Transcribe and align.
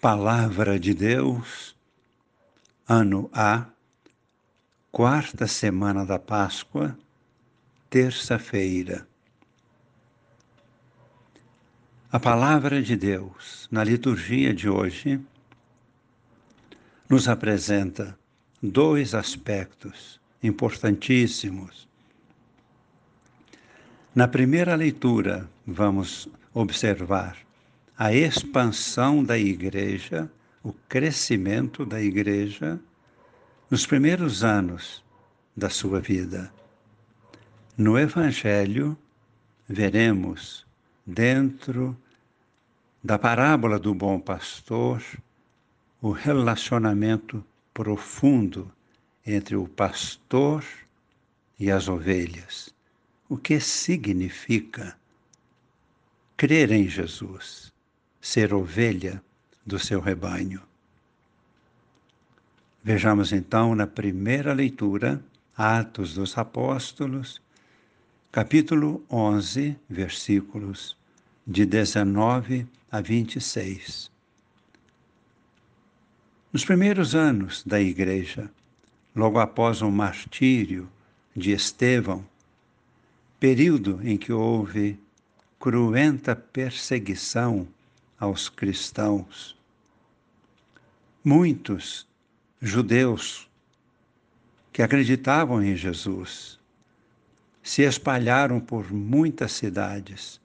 Palavra 0.00 0.80
de 0.80 0.94
Deus, 0.94 1.76
ano 2.88 3.28
A, 3.34 3.66
quarta 4.90 5.46
semana 5.46 6.06
da 6.06 6.18
Páscoa, 6.18 6.96
terça-feira. 7.90 9.06
A 12.10 12.18
palavra 12.18 12.80
de 12.80 12.96
Deus, 12.96 13.68
na 13.70 13.84
liturgia 13.84 14.54
de 14.54 14.70
hoje, 14.70 15.20
nos 17.06 17.28
apresenta 17.28 18.18
dois 18.62 19.14
aspectos 19.14 20.18
importantíssimos. 20.42 21.86
Na 24.14 24.26
primeira 24.26 24.74
leitura, 24.76 25.46
vamos 25.66 26.26
observar 26.54 27.36
a 28.00 28.14
expansão 28.14 29.22
da 29.22 29.36
igreja, 29.36 30.32
o 30.62 30.72
crescimento 30.72 31.84
da 31.84 32.00
igreja 32.00 32.80
nos 33.70 33.84
primeiros 33.84 34.42
anos 34.42 35.04
da 35.54 35.68
sua 35.68 36.00
vida. 36.00 36.50
No 37.76 37.98
Evangelho, 37.98 38.96
veremos, 39.68 40.66
dentro 41.04 41.94
da 43.04 43.18
parábola 43.18 43.78
do 43.78 43.94
bom 43.94 44.18
pastor, 44.18 45.04
o 46.00 46.10
relacionamento 46.10 47.44
profundo 47.74 48.72
entre 49.26 49.56
o 49.56 49.68
pastor 49.68 50.64
e 51.58 51.70
as 51.70 51.86
ovelhas. 51.86 52.74
O 53.28 53.36
que 53.36 53.60
significa 53.60 54.96
crer 56.38 56.72
em 56.72 56.88
Jesus? 56.88 57.70
Ser 58.20 58.52
ovelha 58.52 59.22
do 59.64 59.78
seu 59.78 60.00
rebanho. 60.00 60.60
Vejamos 62.82 63.32
então 63.32 63.74
na 63.74 63.86
primeira 63.86 64.52
leitura, 64.52 65.22
Atos 65.56 66.14
dos 66.14 66.36
Apóstolos, 66.36 67.40
capítulo 68.32 69.04
11, 69.10 69.76
versículos 69.88 70.96
de 71.46 71.66
19 71.66 72.66
a 72.90 73.00
26. 73.00 74.10
Nos 76.52 76.64
primeiros 76.64 77.14
anos 77.14 77.62
da 77.64 77.80
Igreja, 77.80 78.50
logo 79.14 79.38
após 79.38 79.82
o 79.82 79.90
martírio 79.90 80.88
de 81.36 81.52
Estevão, 81.52 82.24
período 83.38 84.00
em 84.02 84.16
que 84.16 84.32
houve 84.32 84.98
cruenta 85.58 86.34
perseguição 86.34 87.68
aos 88.20 88.50
cristãos. 88.50 89.56
Muitos 91.24 92.06
judeus 92.60 93.48
que 94.70 94.82
acreditavam 94.82 95.62
em 95.62 95.74
Jesus 95.74 96.60
se 97.62 97.80
espalharam 97.82 98.60
por 98.60 98.92
muitas 98.92 99.52
cidades. 99.52 100.38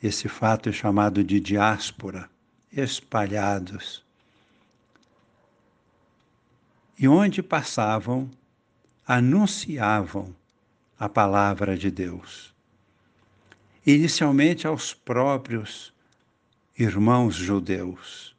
Esse 0.00 0.28
fato 0.28 0.68
é 0.68 0.72
chamado 0.72 1.24
de 1.24 1.40
diáspora, 1.40 2.30
espalhados. 2.72 4.04
E 6.96 7.08
onde 7.08 7.42
passavam, 7.42 8.30
anunciavam 9.06 10.34
a 10.98 11.08
palavra 11.08 11.76
de 11.76 11.90
Deus 11.90 12.51
inicialmente 13.84 14.66
aos 14.66 14.94
próprios 14.94 15.92
irmãos 16.78 17.34
judeus. 17.34 18.36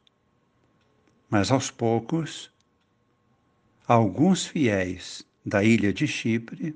Mas 1.28 1.50
aos 1.50 1.70
poucos, 1.70 2.50
alguns 3.86 4.46
fiéis 4.46 5.26
da 5.44 5.62
ilha 5.62 5.92
de 5.92 6.06
Chipre, 6.06 6.74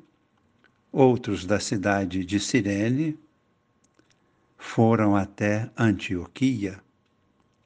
outros 0.93 1.47
da 1.47 1.59
cidade 1.59 2.25
de 2.25 2.38
Cirene, 2.38 3.19
foram 4.59 5.16
até 5.16 5.70
Antioquia, 5.76 6.82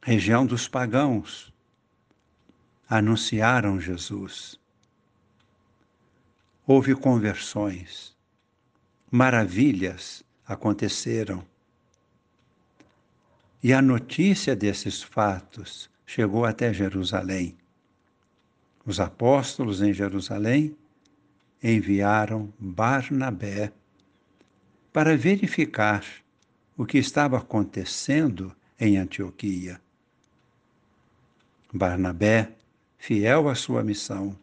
região 0.00 0.46
dos 0.46 0.68
pagãos, 0.68 1.52
anunciaram 2.88 3.80
Jesus. 3.80 4.60
Houve 6.64 6.94
conversões, 6.94 8.16
maravilhas 9.10 10.22
aconteceram. 10.46 11.44
E 13.62 13.72
a 13.72 13.80
notícia 13.80 14.56
desses 14.56 15.02
fatos 15.02 15.88
chegou 16.04 16.44
até 16.44 16.72
Jerusalém. 16.72 17.56
Os 18.84 18.98
apóstolos 18.98 19.80
em 19.80 19.92
Jerusalém 19.92 20.76
enviaram 21.62 22.52
Barnabé 22.58 23.72
para 24.92 25.16
verificar 25.16 26.04
o 26.76 26.84
que 26.84 26.98
estava 26.98 27.38
acontecendo 27.38 28.54
em 28.78 28.96
Antioquia. 28.96 29.80
Barnabé, 31.72 32.50
fiel 32.98 33.48
à 33.48 33.54
sua 33.54 33.82
missão, 33.82 34.36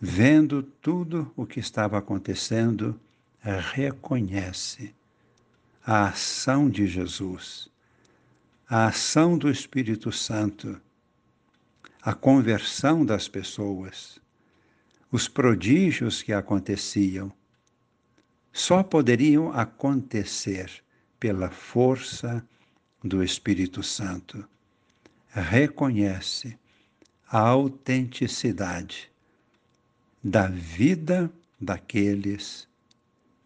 vendo 0.00 0.62
tudo 0.62 1.30
o 1.36 1.46
que 1.46 1.60
estava 1.60 1.98
acontecendo, 1.98 2.98
reconhece 3.54 4.94
a 5.84 6.08
ação 6.08 6.68
de 6.68 6.86
Jesus, 6.86 7.68
a 8.68 8.86
ação 8.86 9.38
do 9.38 9.48
Espírito 9.48 10.10
Santo, 10.10 10.80
a 12.02 12.12
conversão 12.12 13.04
das 13.04 13.28
pessoas, 13.28 14.20
os 15.12 15.28
prodígios 15.28 16.22
que 16.22 16.32
aconteciam, 16.32 17.32
só 18.52 18.82
poderiam 18.82 19.52
acontecer 19.52 20.82
pela 21.20 21.50
força 21.50 22.44
do 23.04 23.22
Espírito 23.22 23.82
Santo. 23.82 24.44
Reconhece 25.28 26.58
a 27.28 27.38
autenticidade 27.38 29.10
da 30.22 30.48
vida 30.48 31.30
daqueles 31.60 32.66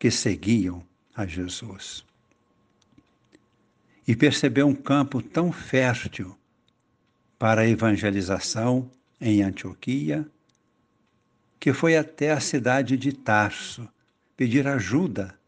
que 0.01 0.11
seguiam 0.11 0.83
a 1.15 1.27
Jesus. 1.27 2.03
E 4.09 4.17
percebeu 4.17 4.67
um 4.67 4.75
campo 4.75 5.21
tão 5.21 5.53
fértil 5.53 6.35
para 7.39 7.61
a 7.61 7.69
evangelização 7.69 8.91
em 9.21 9.43
Antioquia, 9.43 10.27
que 11.61 11.75
foi 11.75 11.99
até 11.99 12.33
a 12.33 12.41
cidade 12.41 12.97
de 12.97 13.13
Tarso 13.13 13.87
pedir 14.35 14.67
ajuda 14.67 15.39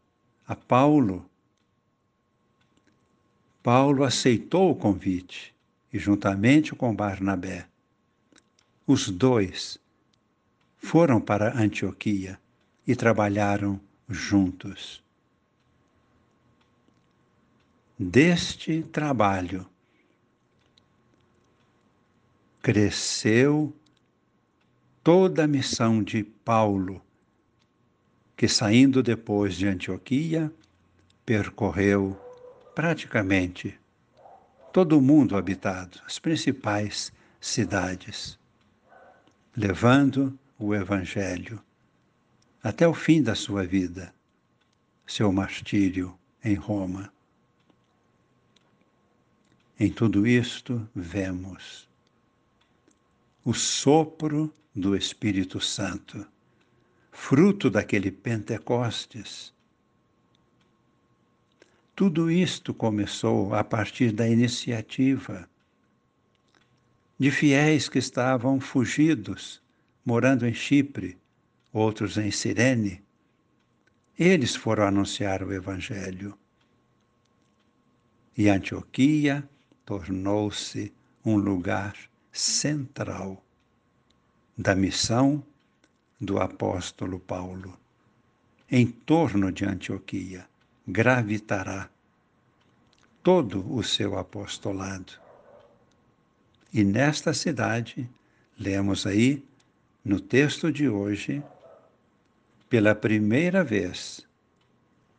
a 0.47 0.55
Paulo. 0.55 1.27
Paulo 3.63 4.03
aceitou 4.03 4.69
o 4.69 4.75
convite 4.75 5.51
e, 5.91 5.97
juntamente 5.97 6.75
com 6.75 6.95
Barnabé, 6.95 7.65
os 8.85 9.09
dois 9.09 9.79
foram 10.77 11.19
para 11.19 11.57
Antioquia 11.57 12.39
e 12.85 12.95
trabalharam 12.95 13.81
juntos. 14.15 15.03
Deste 17.97 18.83
trabalho 18.83 19.67
cresceu 22.61 23.75
toda 25.03 25.43
a 25.43 25.47
missão 25.47 26.01
de 26.01 26.23
Paulo, 26.23 27.01
que 28.37 28.47
saindo 28.47 29.03
depois 29.03 29.55
de 29.55 29.67
Antioquia, 29.67 30.51
percorreu 31.25 32.19
praticamente 32.73 33.77
todo 34.71 34.97
o 34.97 35.01
mundo 35.01 35.37
habitado, 35.37 36.01
as 36.05 36.17
principais 36.17 37.13
cidades, 37.39 38.39
levando 39.55 40.37
o 40.57 40.73
Evangelho 40.73 41.61
até 42.63 42.87
o 42.87 42.93
fim 42.93 43.21
da 43.21 43.35
sua 43.35 43.65
vida, 43.65 44.15
seu 45.05 45.33
martírio 45.33 46.17
em 46.41 46.55
Roma. 46.55 47.11
Em 49.77 49.91
tudo 49.91 50.25
isto, 50.25 50.87
vemos 50.95 51.89
o 53.43 53.53
sopro 53.53 54.53
do 54.73 54.95
Espírito 54.95 55.59
Santo, 55.59 56.25
fruto 57.11 57.69
daquele 57.69 58.09
Pentecostes. 58.09 59.53
Tudo 61.93 62.31
isto 62.31 62.73
começou 62.73 63.53
a 63.53 63.63
partir 63.63 64.13
da 64.13 64.27
iniciativa 64.27 65.49
de 67.19 67.29
fiéis 67.29 67.89
que 67.89 67.99
estavam 67.99 68.59
fugidos, 68.59 69.61
morando 70.05 70.47
em 70.47 70.53
Chipre, 70.53 71.17
outros 71.73 72.17
em 72.17 72.29
Cirene, 72.29 73.03
eles 74.17 74.55
foram 74.55 74.85
anunciar 74.85 75.41
o 75.41 75.51
Evangelho. 75.51 76.37
E 78.37 78.47
Antioquia 78.47 79.43
tornou-se 79.83 80.93
um 81.25 81.35
lugar 81.35 81.95
central 82.31 83.43
da 84.57 84.75
missão 84.75 85.43
do 86.21 86.39
apóstolo 86.39 87.19
Paulo. 87.19 87.77
Em 88.69 88.87
torno 88.87 89.51
de 89.51 89.65
Antioquia 89.65 90.47
gravitará 90.87 91.89
todo 93.23 93.65
o 93.73 93.83
seu 93.83 94.17
apostolado. 94.17 95.13
E 96.73 96.83
nesta 96.83 97.33
cidade, 97.33 98.09
lemos 98.59 99.05
aí 99.05 99.43
no 100.03 100.19
texto 100.19 100.71
de 100.71 100.89
hoje, 100.89 101.41
pela 102.73 102.95
primeira 102.95 103.63
vez, 103.63 104.27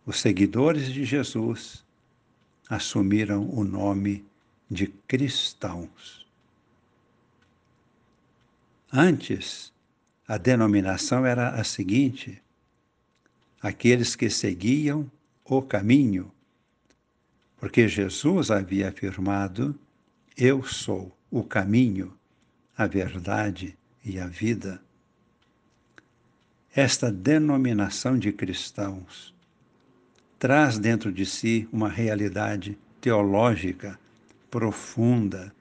os 0.04 0.20
seguidores 0.20 0.92
de 0.92 1.04
Jesus 1.04 1.84
assumiram 2.68 3.48
o 3.48 3.62
nome 3.62 4.26
de 4.68 4.88
cristãos. 4.88 6.26
Antes, 8.92 9.72
a 10.26 10.36
denominação 10.36 11.24
era 11.24 11.50
a 11.50 11.62
seguinte: 11.62 12.42
aqueles 13.62 14.16
que 14.16 14.28
seguiam 14.28 15.08
o 15.44 15.62
caminho, 15.62 16.32
porque 17.56 17.86
Jesus 17.86 18.50
havia 18.50 18.88
afirmado: 18.88 19.78
Eu 20.36 20.64
sou 20.64 21.16
o 21.30 21.44
caminho, 21.44 22.18
a 22.76 22.88
verdade 22.88 23.78
e 24.04 24.18
a 24.18 24.26
vida. 24.26 24.83
Esta 26.76 27.08
denominação 27.12 28.18
de 28.18 28.32
cristãos 28.32 29.32
traz 30.40 30.76
dentro 30.76 31.12
de 31.12 31.24
si 31.24 31.68
uma 31.72 31.88
realidade 31.88 32.76
teológica 33.00 33.96
profunda. 34.50 35.54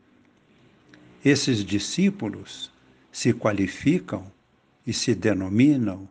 Esses 1.24 1.64
discípulos 1.64 2.72
se 3.12 3.32
qualificam 3.32 4.32
e 4.88 4.92
se 4.92 5.14
denominam 5.14 6.10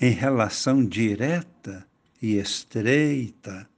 em 0.00 0.10
relação 0.10 0.84
direta 0.84 1.86
e 2.20 2.38
estreita 2.38 3.70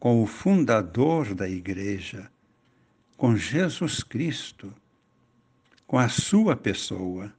com 0.00 0.20
o 0.20 0.26
fundador 0.26 1.36
da 1.36 1.48
Igreja, 1.48 2.28
com 3.16 3.36
Jesus 3.36 4.02
Cristo, 4.02 4.74
com 5.86 5.98
a 5.98 6.08
sua 6.08 6.56
pessoa, 6.56 7.32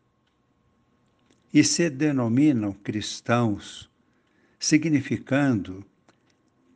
e 1.54 1.64
se 1.64 1.90
denominam 1.90 2.74
cristãos, 2.74 3.90
significando 4.60 5.84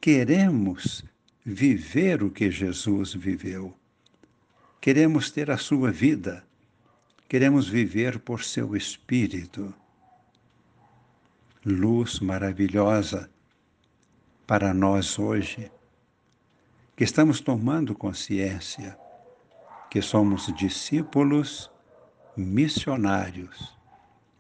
queremos 0.02 1.04
viver 1.46 2.24
o 2.24 2.32
que 2.32 2.50
Jesus 2.50 3.14
viveu. 3.14 3.74
Queremos 4.82 5.32
ter 5.32 5.52
a 5.52 5.58
sua 5.58 5.92
vida. 5.92 6.44
Queremos 7.30 7.68
viver 7.68 8.20
por 8.20 8.44
seu 8.44 8.76
espírito. 8.76 9.74
Luz 11.66 12.20
maravilhosa 12.20 13.30
para 14.46 14.74
nós 14.74 15.18
hoje, 15.18 15.72
que 16.98 17.04
estamos 17.04 17.40
tomando 17.40 17.96
consciência 17.96 18.98
que 19.90 20.02
somos 20.02 20.54
discípulos 20.56 21.72
missionários 22.36 23.73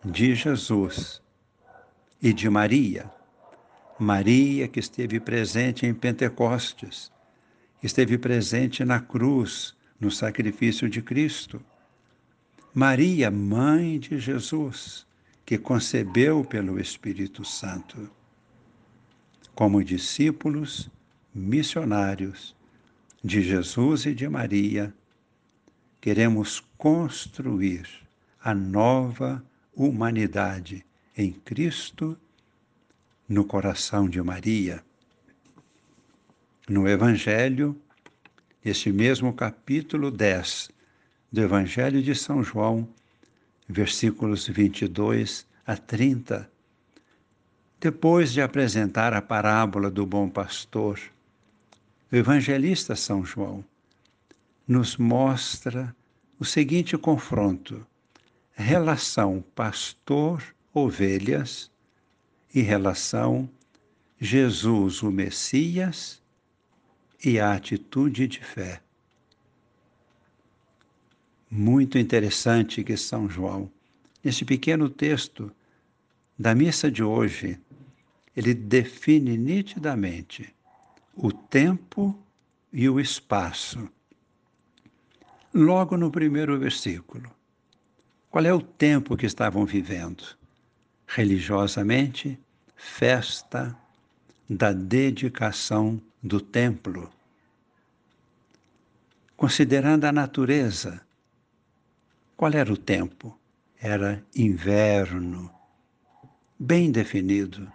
de 0.04 0.36
Jesus 0.36 1.22
e 2.22 2.34
de 2.34 2.50
Maria 2.50 3.10
Maria, 4.04 4.68
que 4.68 4.80
esteve 4.80 5.20
presente 5.20 5.86
em 5.86 5.94
Pentecostes, 5.94 7.12
esteve 7.82 8.18
presente 8.18 8.84
na 8.84 9.00
cruz, 9.00 9.76
no 10.00 10.10
sacrifício 10.12 10.90
de 10.90 11.02
Cristo. 11.02 11.62
Maria, 12.74 13.30
mãe 13.30 14.00
de 14.00 14.20
Jesus, 14.20 15.06
que 15.46 15.58
concebeu 15.58 16.44
pelo 16.44 16.80
Espírito 16.80 17.46
Santo. 17.46 18.10
Como 19.54 19.84
discípulos 19.84 20.90
missionários 21.34 22.56
de 23.24 23.42
Jesus 23.42 24.06
e 24.06 24.14
de 24.14 24.28
Maria, 24.28 24.94
queremos 26.02 26.60
construir 26.78 27.88
a 28.44 28.54
nova 28.54 29.44
humanidade 29.76 30.86
em 31.18 31.32
Cristo 31.32 32.18
no 33.28 33.46
coração 33.46 34.08
de 34.08 34.22
Maria. 34.22 34.84
No 36.70 36.88
Evangelho, 36.88 37.76
este 38.64 38.92
mesmo 38.92 39.34
capítulo 39.34 40.12
10 40.12 40.70
do 41.32 41.42
Evangelho 41.42 42.02
de 42.02 42.14
São 42.16 42.44
João, 42.44 42.88
versículos 43.68 44.48
22 44.48 45.48
a 45.66 45.76
30, 45.76 46.50
depois 47.80 48.32
de 48.32 48.42
apresentar 48.42 49.14
a 49.14 49.22
parábola 49.22 49.92
do 49.92 50.06
bom 50.06 50.30
pastor, 50.30 51.00
o 52.12 52.16
evangelista 52.16 52.96
São 52.96 53.26
João 53.26 53.66
nos 54.68 54.96
mostra 54.96 55.94
o 56.40 56.46
seguinte 56.46 56.98
confronto: 56.98 57.86
relação 58.54 59.44
pastor-ovelhas 59.56 61.72
e 62.54 62.62
relação 62.62 63.50
Jesus, 64.20 65.04
o 65.04 65.12
Messias, 65.12 66.22
e 67.24 67.40
a 67.40 67.54
atitude 67.54 68.28
de 68.28 68.40
fé. 68.40 68.82
Muito 71.50 71.98
interessante 71.98 72.84
que 72.84 72.98
São 72.98 73.30
João, 73.30 73.72
nesse 74.24 74.44
pequeno 74.44 74.90
texto 74.90 75.52
da 76.38 76.54
missa 76.54 76.92
de 76.92 77.04
hoje, 77.04 77.60
ele 78.36 78.54
define 78.54 79.38
nitidamente 79.38 80.54
o 81.16 81.32
tempo 81.32 82.18
e 82.72 82.90
o 82.90 83.00
espaço. 83.00 83.88
Logo 85.54 85.96
no 85.96 86.12
primeiro 86.12 86.58
versículo. 86.58 87.32
Qual 88.34 88.44
é 88.44 88.52
o 88.52 88.60
tempo 88.60 89.16
que 89.16 89.28
estavam 89.28 89.64
vivendo? 89.64 90.24
religiosamente, 91.16 92.40
festa 92.76 93.78
da 94.50 94.74
dedicação 94.74 96.02
do 96.24 96.42
templo. 96.42 97.12
Considerando 99.38 100.06
a 100.06 100.12
natureza, 100.12 101.02
qual 102.36 102.52
era 102.54 102.74
o 102.74 102.78
tempo? 102.78 103.38
Era 103.80 104.26
inverno, 104.36 105.54
bem 106.58 106.92
definido. 106.92 107.72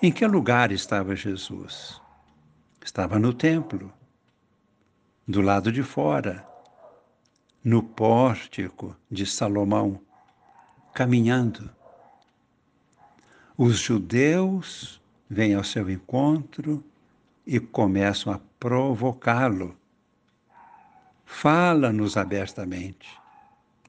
Em 0.00 0.12
que 0.12 0.24
lugar 0.24 0.70
estava 0.70 1.16
Jesus? 1.16 2.00
Estava 2.80 3.18
no 3.18 3.34
templo, 3.34 3.92
do 5.26 5.40
lado 5.40 5.72
de 5.72 5.82
fora, 5.82 6.46
no 7.62 7.82
pórtico 7.82 8.96
de 9.10 9.26
Salomão, 9.26 10.00
caminhando 10.94 11.70
os 13.62 13.78
judeus 13.78 15.02
vêm 15.28 15.54
ao 15.54 15.62
seu 15.62 15.90
encontro 15.90 16.82
e 17.46 17.60
começam 17.60 18.32
a 18.32 18.40
provocá-lo. 18.58 19.76
Fala-nos 21.26 22.16
abertamente. 22.16 23.06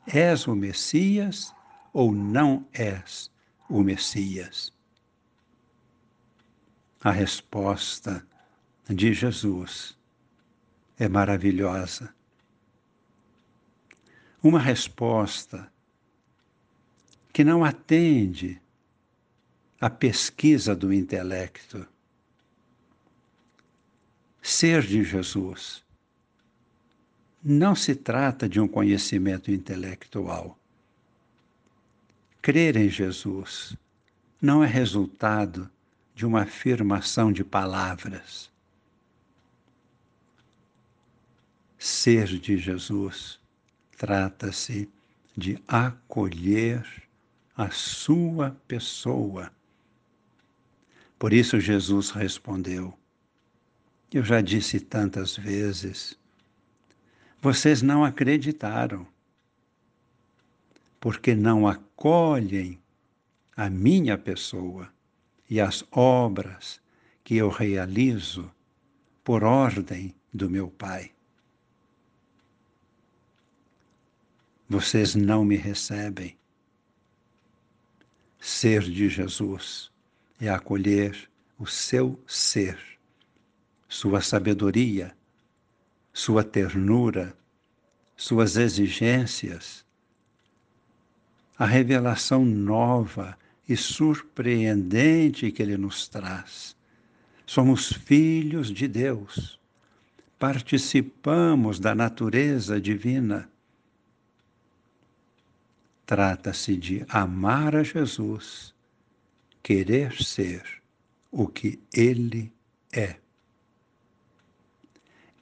És 0.05 0.45
o 0.45 0.57
Messias 0.57 1.55
ou 1.93 2.11
não 2.11 2.67
és 2.73 3.31
o 3.69 3.81
Messias? 3.81 4.73
A 7.01 7.11
resposta 7.11 8.27
de 8.89 9.13
Jesus 9.13 9.97
é 10.99 11.07
maravilhosa. 11.07 12.13
Uma 14.43 14.59
resposta 14.59 15.71
que 17.31 17.43
não 17.43 17.63
atende 17.63 18.61
a 19.79 19.89
pesquisa 19.89 20.75
do 20.75 20.93
intelecto. 20.93 21.87
Ser 24.41 24.83
de 24.83 25.03
Jesus 25.03 25.83
não 27.43 27.75
se 27.75 27.95
trata 27.95 28.47
de 28.47 28.59
um 28.59 28.67
conhecimento 28.67 29.51
intelectual. 29.51 30.57
Crer 32.41 32.75
em 32.75 32.89
Jesus 32.89 33.75
não 34.39 34.63
é 34.63 34.67
resultado 34.67 35.69
de 36.13 36.25
uma 36.25 36.41
afirmação 36.41 37.31
de 37.31 37.43
palavras. 37.43 38.51
Ser 41.79 42.27
de 42.27 42.57
Jesus 42.57 43.40
trata-se 44.01 44.89
de 45.37 45.61
acolher 45.67 46.83
a 47.55 47.69
sua 47.69 48.49
pessoa 48.67 49.51
por 51.21 51.33
isso 51.33 51.59
Jesus 51.59 52.09
respondeu: 52.09 52.97
Eu 54.11 54.23
já 54.23 54.41
disse 54.41 54.79
tantas 54.79 55.37
vezes, 55.37 56.17
vocês 57.39 57.83
não 57.83 58.03
acreditaram, 58.03 59.05
porque 60.99 61.35
não 61.35 61.67
acolhem 61.67 62.81
a 63.55 63.69
minha 63.69 64.17
pessoa 64.17 64.91
e 65.47 65.61
as 65.61 65.85
obras 65.91 66.81
que 67.23 67.35
eu 67.35 67.49
realizo 67.49 68.51
por 69.23 69.43
ordem 69.43 70.15
do 70.33 70.49
meu 70.49 70.71
Pai. 70.71 71.11
Vocês 74.73 75.15
não 75.15 75.43
me 75.43 75.57
recebem. 75.57 76.37
Ser 78.39 78.81
de 78.83 79.09
Jesus 79.09 79.91
é 80.39 80.47
acolher 80.47 81.29
o 81.59 81.67
seu 81.67 82.17
ser, 82.25 82.79
sua 83.89 84.21
sabedoria, 84.21 85.13
sua 86.13 86.41
ternura, 86.41 87.35
suas 88.15 88.55
exigências, 88.55 89.85
a 91.59 91.65
revelação 91.65 92.45
nova 92.45 93.37
e 93.67 93.75
surpreendente 93.75 95.51
que 95.51 95.61
ele 95.61 95.75
nos 95.75 96.07
traz. 96.07 96.77
Somos 97.45 97.91
filhos 97.91 98.71
de 98.71 98.87
Deus, 98.87 99.59
participamos 100.39 101.77
da 101.77 101.93
natureza 101.93 102.79
divina. 102.79 103.50
Trata-se 106.05 106.75
de 106.75 107.05
amar 107.07 107.75
a 107.75 107.83
Jesus, 107.83 108.73
querer 109.63 110.21
ser 110.21 110.81
o 111.31 111.47
que 111.47 111.79
Ele 111.93 112.51
é. 112.91 113.17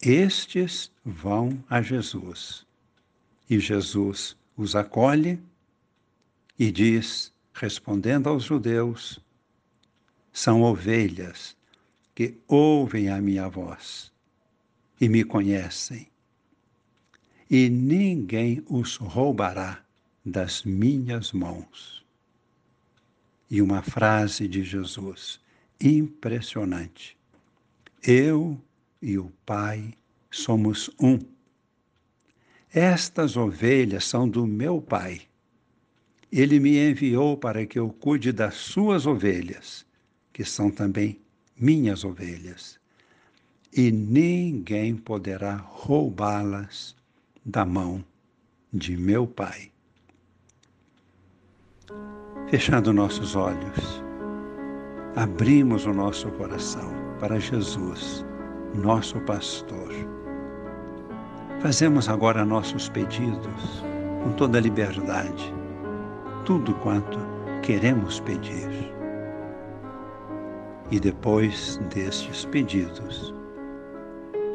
Estes 0.02 0.92
vão 1.04 1.64
a 1.70 1.82
Jesus 1.82 2.66
e 3.50 3.60
Jesus 3.60 4.38
os 4.56 4.76
acolhe 4.76 5.42
e 6.58 6.72
diz, 6.72 7.34
respondendo 7.54 8.30
aos 8.30 8.44
judeus: 8.44 9.20
são 10.32 10.62
ovelhas 10.62 11.58
que 12.14 12.38
ouvem 12.48 13.10
a 13.10 13.22
minha 13.22 13.50
voz 13.50 14.12
e 15.02 15.10
me 15.10 15.24
conhecem, 15.24 16.08
e 17.50 17.70
ninguém 17.70 18.64
os 18.70 18.98
roubará 18.98 19.84
das 20.26 20.64
minhas 20.64 21.32
mãos. 21.32 22.06
E 23.50 23.62
uma 23.62 23.82
frase 23.82 24.48
de 24.48 24.64
Jesus 24.64 25.40
impressionante: 25.80 27.18
Eu 28.04 28.60
e 29.02 29.18
o 29.18 29.32
Pai 29.46 29.94
somos 30.30 30.90
um. 31.00 31.18
Estas 32.72 33.36
ovelhas 33.36 34.06
são 34.06 34.30
do 34.30 34.46
meu 34.46 34.82
Pai. 34.82 35.22
Ele 36.32 36.60
me 36.60 36.78
enviou 36.78 37.36
para 37.36 37.66
que 37.66 37.80
eu 37.80 37.90
cuide 37.90 38.32
das 38.32 38.54
suas 38.56 39.08
ovelhas, 39.08 39.84
que 40.32 40.46
são 40.46 40.70
também 40.70 41.20
minhas 41.58 42.04
ovelhas, 42.04 42.80
e 43.76 43.92
ninguém 43.92 44.96
poderá 44.96 45.56
roubá-las 45.56 46.96
da 47.44 47.66
mão 47.66 48.06
de 48.72 48.96
meu 48.96 49.26
Pai. 49.26 49.72
Fechando 52.50 52.92
nossos 52.92 53.36
olhos, 53.36 54.04
abrimos 55.16 55.86
o 55.86 55.94
nosso 55.94 56.30
coração 56.32 56.92
para 57.20 57.40
Jesus, 57.40 58.26
nosso 58.74 59.20
pastor. 59.22 59.90
Fazemos 61.60 62.10
agora 62.10 62.46
nossos 62.46 62.90
pedidos 62.90 63.84
com 64.24 64.32
toda 64.34 64.60
liberdade, 64.60 65.54
tudo 66.46 66.74
quanto 66.76 67.20
queremos 67.62 68.20
pedir. 68.22 68.70
E 70.92 71.00
depois 71.00 71.80
destes 71.94 72.46
pedidos, 72.46 73.34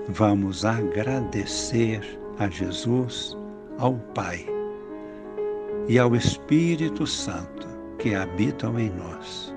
vamos 0.09 0.65
agradecer 0.65 2.21
a 2.39 2.49
Jesus, 2.49 3.37
ao 3.79 3.95
Pai 4.15 4.54
e 5.89 5.99
ao 5.99 6.15
Espírito 6.17 7.07
Santo 7.07 7.67
que 7.99 8.15
habitam 8.15 8.79
em 8.79 8.91
nós. 8.91 9.55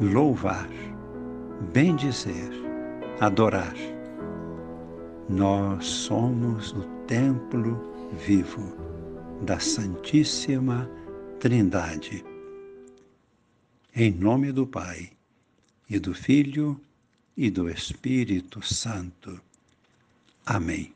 Louvar, 0.00 0.68
bendizer, 1.72 2.50
adorar. 3.20 3.74
Nós 5.28 5.84
somos 5.84 6.72
o 6.72 6.82
templo 7.06 7.92
vivo 8.24 8.76
da 9.42 9.58
Santíssima 9.58 10.88
Trindade. 11.40 12.24
Em 13.94 14.12
nome 14.12 14.52
do 14.52 14.66
Pai, 14.66 15.10
e 15.88 15.98
do 15.98 16.14
Filho, 16.14 16.80
e 17.36 17.50
do 17.50 17.68
Espírito 17.68 18.62
Santo. 18.62 19.40
Amém. 20.44 20.95